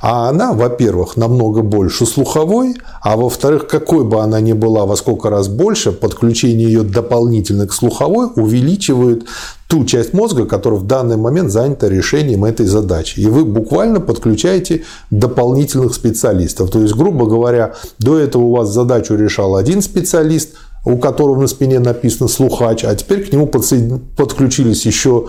[0.00, 5.30] А она, во-первых, намного больше слуховой, а во-вторых, какой бы она ни была во сколько
[5.30, 9.24] раз больше, подключение ее дополнительно к слуховой увеличивает
[9.68, 13.20] ту часть мозга, которая в данный момент занята решением этой задачи.
[13.20, 16.70] И вы буквально подключаете дополнительных специалистов.
[16.70, 20.54] То есть, грубо говоря, до этого у вас задачу решал один специалист,
[20.84, 25.28] у которого на спине написано слухач, а теперь к нему подключились еще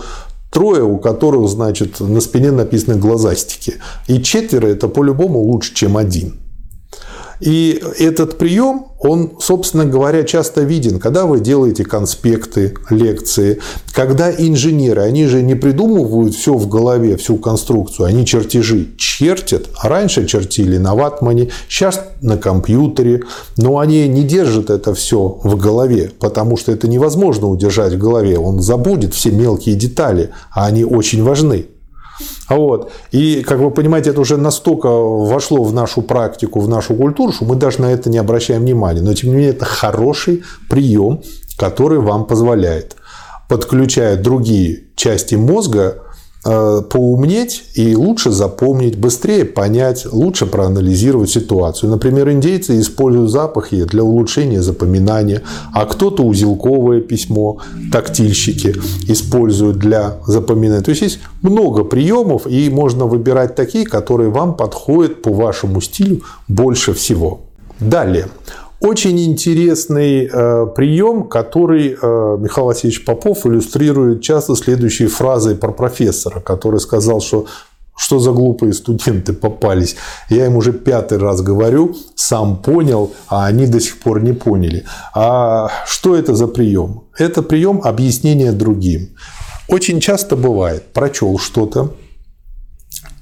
[0.52, 3.74] трое, у которых, значит, на спине написаны глазастики.
[4.06, 6.34] И четверо– это по-любому лучше, чем один.
[7.42, 13.58] И этот прием, он, собственно говоря, часто виден, когда вы делаете конспекты, лекции,
[13.92, 19.64] когда инженеры, они же не придумывают все в голове, всю конструкцию, они чертежи чертят.
[19.82, 23.24] Раньше чертили на ватмане, сейчас на компьютере,
[23.56, 28.38] но они не держат это все в голове, потому что это невозможно удержать в голове.
[28.38, 31.66] Он забудет все мелкие детали, а они очень важны.
[32.48, 32.92] Вот.
[33.10, 37.44] И, как вы понимаете, это уже настолько вошло в нашу практику, в нашу культуру, что
[37.44, 39.00] мы даже на это не обращаем внимания.
[39.00, 41.22] Но, тем не менее, это хороший прием,
[41.56, 42.96] который вам позволяет,
[43.48, 46.02] подключая другие части мозга,
[46.42, 51.90] поумнеть и лучше запомнить, быстрее понять, лучше проанализировать ситуацию.
[51.90, 57.58] Например, индейцы используют запахи для улучшения запоминания, а кто-то узелковое письмо,
[57.92, 58.74] тактильщики
[59.08, 60.82] используют для запоминания.
[60.82, 66.22] То есть есть много приемов, и можно выбирать такие, которые вам подходят по вашему стилю
[66.48, 67.40] больше всего.
[67.78, 68.28] Далее.
[68.82, 76.40] Очень интересный э, прием, который э, Михаил Васильевич Попов иллюстрирует часто следующей фразой про профессора,
[76.40, 77.46] который сказал, что
[77.94, 79.94] что за глупые студенты попались.
[80.28, 84.84] Я им уже пятый раз говорю, сам понял, а они до сих пор не поняли.
[85.14, 87.04] А что это за прием?
[87.16, 89.10] Это прием объяснения другим.
[89.68, 91.92] Очень часто бывает, прочел что-то,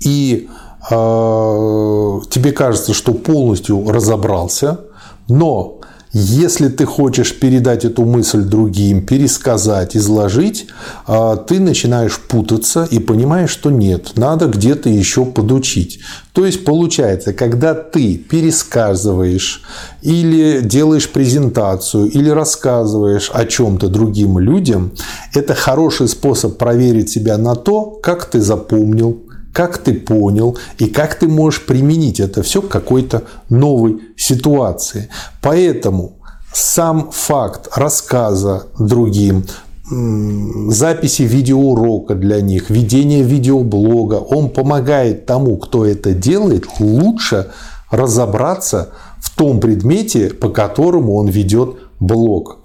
[0.03, 0.49] и
[0.91, 4.81] э, тебе кажется, что полностью разобрался–
[5.31, 5.81] но
[6.13, 10.67] если ты хочешь передать эту мысль другим, пересказать, изложить,
[11.07, 16.01] а, ты начинаешь путаться и понимаешь, что нет, надо где-то еще подучить.
[16.33, 19.63] То есть получается, когда ты пересказываешь
[20.03, 24.91] или делаешь презентацию, или рассказываешь о чем-то другим людям,
[25.33, 29.21] это хороший способ проверить себя на то, как ты запомнил,
[29.53, 35.09] как ты понял и как ты можешь применить это все к какой-то новой ситуации.
[35.41, 36.19] Поэтому
[36.53, 39.45] сам факт рассказа другим,
[39.91, 47.51] записи видеоурока для них, ведение видеоблога, он помогает тому, кто это делает, лучше
[47.91, 52.59] разобраться в том предмете, по которому он ведет блог.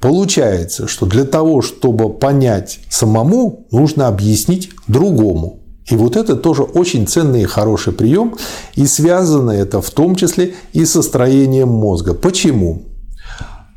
[0.00, 5.60] Получается, что для того, чтобы понять самому, нужно объяснить другому.
[5.90, 8.36] И вот это тоже очень ценный и хороший прием,
[8.74, 12.14] и связано это в том числе и со строением мозга.
[12.14, 12.82] Почему?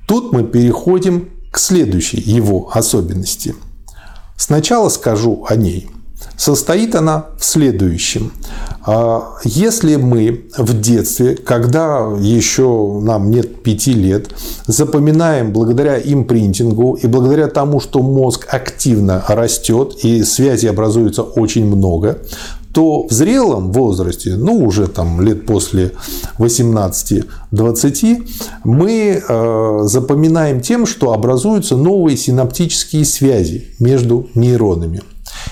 [0.07, 3.55] Тут мы переходим к следующей его особенности.
[4.35, 5.89] Сначала скажу о ней.
[6.41, 8.31] Состоит она в следующем.
[8.83, 14.29] А, если мы в детстве, когда еще нам нет пяти лет,
[14.65, 22.17] запоминаем благодаря импринтингу и благодаря тому, что мозг активно растет и связи образуется очень много,
[22.73, 25.91] то в зрелом возрасте, ну уже там лет после
[26.39, 28.27] 18-20,
[28.63, 35.01] мы э, запоминаем тем, что образуются новые синаптические связи между нейронами.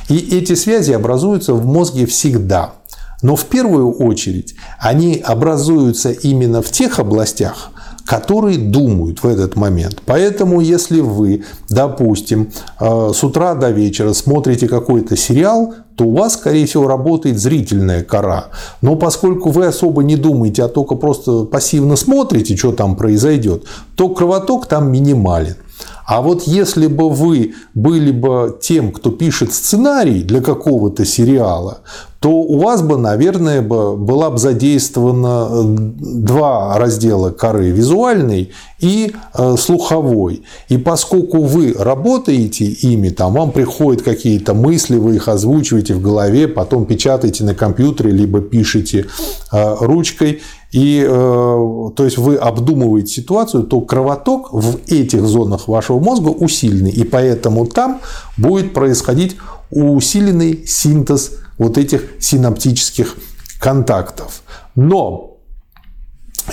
[0.10, 2.74] И эти связи образуются в мозге всегда.
[3.22, 7.72] Но в первую очередь они образуются именно в тех областях,
[8.06, 10.02] которые думают в этот момент.
[10.06, 16.34] Поэтому, если вы, допустим, э, с утра до вечера смотрите какой-то сериал, то у вас,
[16.34, 18.46] скорее всего, работает зрительная кора.
[18.82, 23.66] Но поскольку вы особо не думаете, а только просто пассивно смотрите, что там произойдет,
[23.96, 25.58] то кровоток там минимален.
[26.06, 31.82] А вот если бы вы были бы тем, кто пишет сценарий для какого-то сериала,
[32.20, 39.14] то у вас бы, наверное, бы была бы задействована э, два раздела коры– визуальный и
[39.34, 40.44] э, слуховой.
[40.68, 46.50] И поскольку вы работаете ими, там вам приходят какие-то мысли, вы их озвучиваете в голове,
[46.50, 49.06] потом печатаете на компьютере, либо пишете
[49.54, 50.42] э, ручкой,
[50.72, 57.04] и то есть вы обдумываете ситуацию, то кровоток в этих зонах вашего мозга усиленный, и
[57.04, 58.02] поэтому там
[58.38, 59.38] будет происходить
[59.72, 63.16] усиленный синтез вот этих синаптических
[63.60, 64.42] контактов.
[64.76, 65.29] Но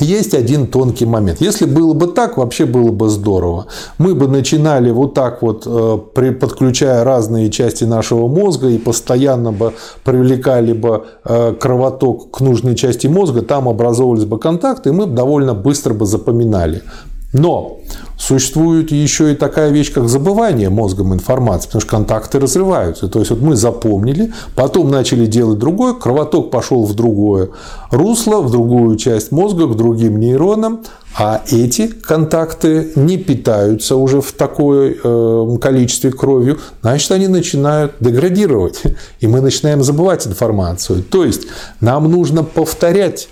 [0.00, 1.40] есть один тонкий момент.
[1.40, 3.66] Если было бы так, вообще было бы здорово.
[3.98, 9.72] Мы бы начинали вот так вот, э, подключая разные части нашего мозга и постоянно бы
[10.04, 15.54] привлекали бы э, кровоток к нужной части мозга, там образовывались бы контакты, и мы довольно
[15.54, 16.82] быстро бы запоминали.
[17.32, 17.80] Но
[18.18, 23.08] существует еще и такая вещь, как забывание мозгом информации, потому что контакты разрываются.
[23.08, 27.50] То есть вот мы запомнили, потом начали делать другое, кровоток пошел в другое
[27.90, 30.82] русло, в другую часть мозга, к другим нейронам,
[31.18, 38.82] а эти контакты не питаются уже в такое э, количестве кровью, значит, они начинают деградировать,
[39.20, 41.02] и мы начинаем забывать информацию.
[41.02, 41.46] То есть
[41.80, 43.28] нам нужно повторять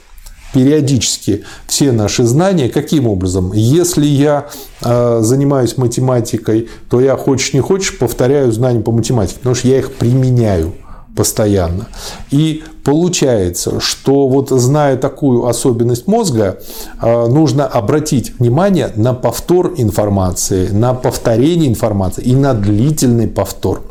[0.55, 2.69] периодически все наши знания.
[2.69, 3.53] Каким образом?
[3.53, 4.47] Если я
[4.83, 9.79] э, занимаюсь математикой, то я хочешь не хочешь повторяю знания по математике, потому что я
[9.79, 10.73] их применяю
[11.17, 11.87] постоянно.
[12.31, 16.59] И получается, что вот зная такую особенность мозга,
[17.01, 23.83] э, нужно обратить внимание на повтор информации, на повторение информации и на длительный повтор.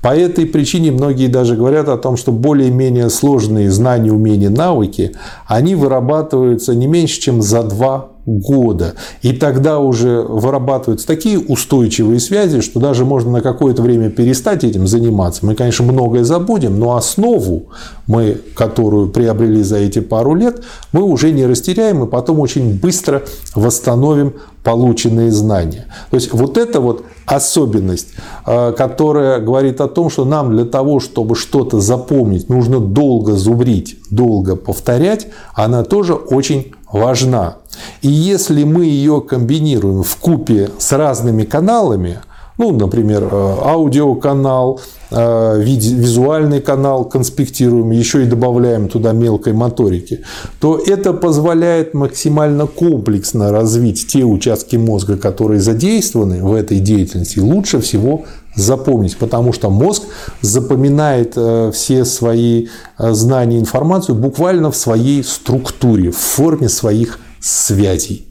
[0.00, 5.12] По этой причине многие даже говорят о том, что более-менее сложные знания, умения, навыки,
[5.46, 8.94] они вырабатываются не меньше, чем за два года.
[9.22, 14.86] И тогда уже вырабатываются такие устойчивые связи, что даже можно на какое-то время перестать этим
[14.86, 15.44] заниматься.
[15.44, 17.66] Мы, конечно, многое забудем, но основу
[18.06, 20.62] мы, которую приобрели за эти пару лет,
[20.92, 23.22] мы уже не растеряем и потом очень быстро
[23.54, 25.86] восстановим полученные знания.
[26.10, 28.08] То есть вот эта вот особенность,
[28.46, 33.96] э, которая говорит о том, что нам для того, чтобы что-то запомнить, нужно долго зубрить,
[34.10, 37.56] долго повторять, она тоже очень важна.
[38.02, 42.18] И если мы ее комбинируем в купе с разными каналами,
[42.58, 50.20] ну, например, э, аудиоканал, э, визуальный канал конспектируем, еще и добавляем туда мелкой моторики,
[50.60, 57.80] то это позволяет максимально комплексно развить те участки мозга, которые задействованы в этой деятельности, лучше
[57.80, 60.02] всего запомнить, потому что мозг
[60.42, 62.68] запоминает э, все свои
[62.98, 68.28] знания и информацию буквально в своей структуре, в форме своих связей.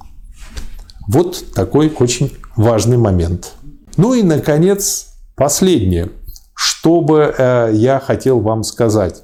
[1.08, 3.54] Вот такой очень важный момент.
[3.98, 6.10] Ну и, наконец, последнее,
[6.56, 9.24] что бы э, я хотел вам сказать.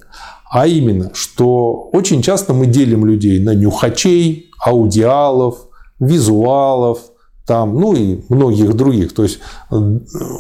[0.50, 5.68] А именно, что очень часто мы делим людей на нюхачей, аудиалов,
[6.00, 7.00] визуалов,
[7.46, 9.14] там, ну и многих других.
[9.14, 9.40] То есть
[9.72, 9.76] э,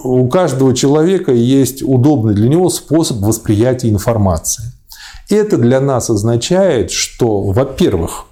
[0.04, 4.66] у каждого человека есть удобный для него способ восприятия информации.
[5.30, 8.27] Это для нас означает, что, во-первых,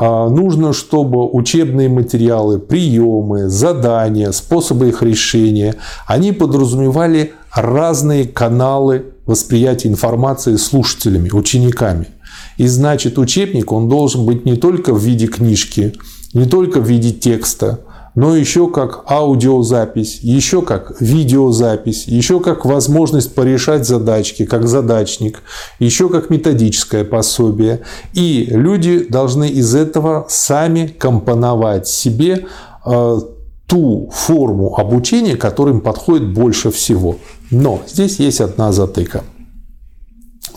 [0.00, 5.74] нужно, чтобы учебные материалы, приемы, задания, способы их решения,
[6.06, 12.08] они подразумевали разные каналы восприятия информации слушателями, учениками.
[12.56, 15.94] И значит, учебник, он должен быть не только в виде книжки,
[16.34, 17.80] не только в виде текста,
[18.14, 25.42] но еще как аудиозапись, еще как видеозапись, еще как возможность порешать задачки, как задачник,
[25.78, 27.80] еще как методическое пособие.
[28.14, 32.46] И люди должны из этого сами компоновать себе
[32.84, 33.18] э,
[33.66, 37.18] ту форму обучения, которая им подходит больше всего.
[37.50, 39.22] Но здесь есть одна затыка.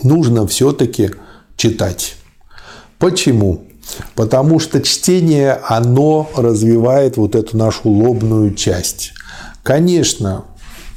[0.04, 1.12] Нужно все-таки
[1.58, 2.16] читать.
[2.98, 3.66] Почему?
[4.16, 9.14] Потому что чтение, оно развивает вот эту нашу лобную часть.
[9.64, 10.46] Конечно,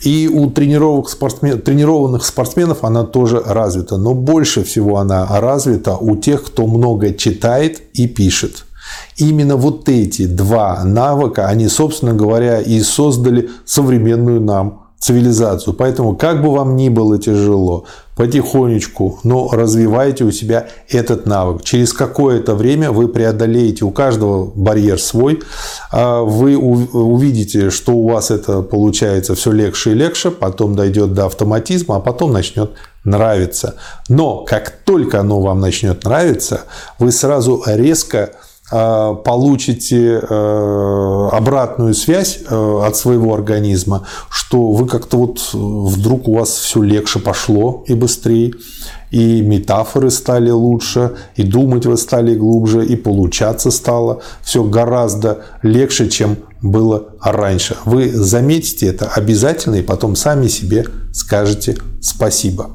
[0.04, 6.16] и у тренированных, спортсмен, тренированных спортсменов она тоже развита, но больше всего она развита у
[6.16, 8.66] тех, кто много читает и пишет.
[9.16, 15.74] Именно вот эти два навыка, они, собственно говоря, и создали современную нам цивилизацию.
[15.74, 17.84] Поэтому, как бы вам ни было тяжело,
[18.16, 21.62] потихонечку, но развивайте у себя этот навык.
[21.64, 25.42] Через какое-то время вы преодолеете, у каждого барьер свой,
[25.90, 31.26] а вы увидите, что у вас это получается все легче и легче, потом дойдет до
[31.26, 32.70] автоматизма, а потом начнет
[33.04, 33.74] нравиться.
[34.08, 36.62] Но как только оно вам начнет нравиться,
[36.98, 38.30] вы сразу резко
[38.70, 46.50] получите э, обратную связь э, от своего организма, что вы как-то вот вдруг у вас
[46.50, 48.54] все легче пошло и быстрее,
[49.10, 56.08] и метафоры стали лучше, и думать вы стали глубже, и получаться стало все гораздо легче,
[56.08, 57.76] чем было раньше.
[57.84, 62.70] Вы заметите это обязательно и потом сами себе скажете спасибо.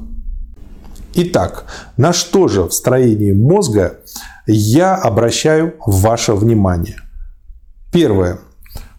[1.14, 1.64] Итак,
[1.96, 3.98] на что же в строении мозга
[4.52, 6.96] я обращаю ваше внимание.
[7.92, 8.40] Первое,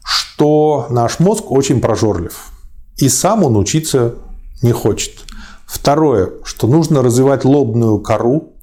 [0.03, 2.51] что наш мозг очень прожорлив.
[2.97, 4.15] И сам он учиться
[4.61, 5.11] не хочет.
[5.65, 8.53] Второе, что нужно развивать лобную кору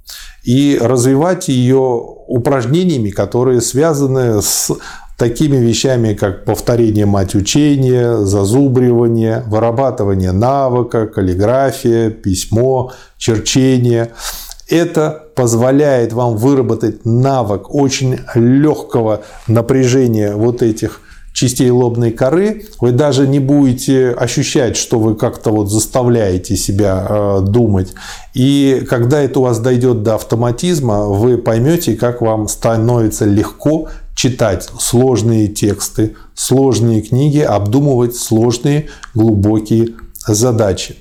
[0.44, 4.70] и развивать ее упражнениями, которые связаны с
[5.16, 14.12] такими вещами, как повторение мать учения, зазубривание, вырабатывание навыка, каллиграфия, письмо, черчение–
[14.68, 21.00] это позволяет вам выработать навык очень легкого напряжения вот этих
[21.32, 27.40] частей лобной коры, вы даже не будете ощущать, что вы как-то вот заставляете себя э,
[27.42, 27.94] думать.
[28.34, 34.68] И когда это у вас дойдет до автоматизма, вы поймете, как вам становится легко читать
[34.80, 39.90] сложные тексты, сложные книги, обдумывать сложные глубокие
[40.26, 40.96] задачи.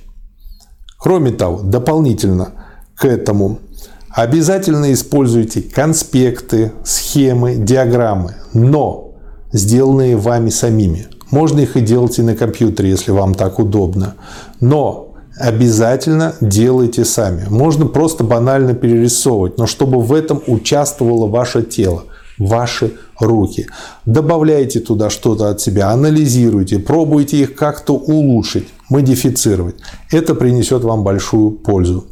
[0.99, 2.51] Кроме того, дополнительно–
[2.97, 3.59] к этому.
[4.09, 9.11] Обязательно используйте конспекты, схемы, диаграммы, но
[9.51, 11.07] сделанные вами самими.
[11.29, 14.15] Можно их и делать и на компьютере, если вам так удобно.
[14.59, 17.45] Но обязательно делайте сами.
[17.49, 22.05] Можно просто банально перерисовывать, но чтобы в этом участвовало ваше тело,
[22.39, 23.67] ваши руки.
[24.05, 29.75] Добавляйте туда что-то от себя, анализируйте, пробуйте их как-то улучшить, модифицировать.
[30.11, 32.05] Это принесет вам большую пользу.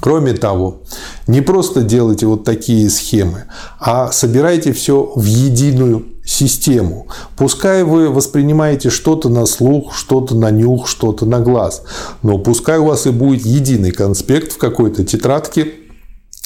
[0.00, 0.82] Кроме того,
[1.26, 3.44] не просто делайте вот такие схемы,
[3.80, 7.08] а собирайте все в единую систему.
[7.36, 11.82] Пускай вы воспринимаете что-то на слух, что-то на нюх, что-то на глаз,
[12.22, 15.72] но пускай у вас и будет единый конспект в какой-то тетрадке,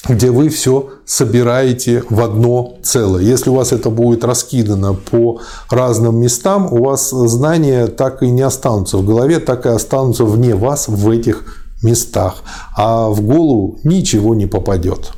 [0.08, 3.22] где вы все собираете в одно целое.
[3.22, 8.42] Если у вас это будет раскидано по разным местам, у вас знания так и не
[8.42, 12.42] останутся в голове, так и останутся вне вас в этих местах,
[12.76, 15.12] а в голову ничего не попадет.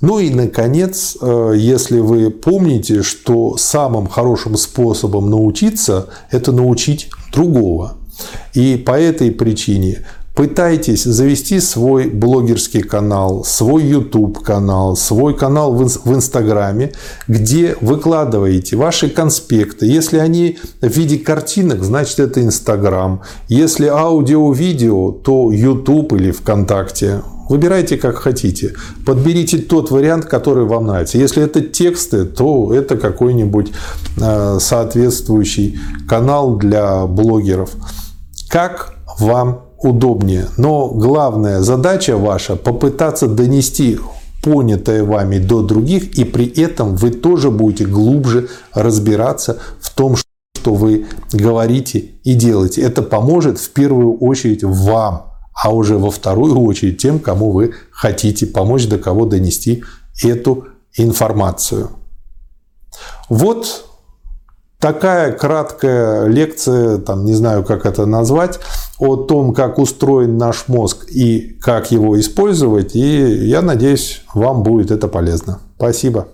[0.00, 7.94] Ну и, наконец, э, если вы помните, что самым хорошим способом научиться– это научить другого.
[8.52, 16.12] И по этой причине Пытайтесь завести свой блогерский канал, свой YouTube канал, свой канал в
[16.12, 16.92] Инстаграме,
[17.28, 19.86] где выкладываете ваши конспекты.
[19.86, 23.22] Если они в виде картинок, значит это Инстаграм.
[23.46, 27.22] Если аудио-видео, то YouTube или ВКонтакте.
[27.48, 28.72] Выбирайте как хотите.
[29.06, 31.16] Подберите тот вариант, который вам нравится.
[31.16, 33.70] Если это тексты, то это какой-нибудь
[34.20, 35.78] э, соответствующий
[36.08, 37.70] канал для блогеров.
[38.48, 40.48] Как вам удобнее.
[40.56, 44.00] Но главная задача ваша попытаться донести
[44.42, 50.74] понятое вами до других, и при этом вы тоже будете глубже разбираться в том, что
[50.74, 52.82] вы говорите и делаете.
[52.82, 58.46] Это поможет в первую очередь вам, а уже во вторую очередь тем, кому вы хотите
[58.46, 59.84] помочь, до кого донести
[60.22, 60.64] эту
[60.96, 61.90] информацию.
[63.28, 63.86] Вот
[64.84, 68.60] такая краткая лекция, там, не знаю, как это назвать,
[68.98, 72.94] о том, как устроен наш мозг и как его использовать.
[72.94, 75.60] И я надеюсь, вам будет это полезно.
[75.78, 76.28] Спасибо.